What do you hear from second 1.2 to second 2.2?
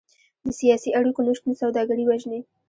نشتون سوداګري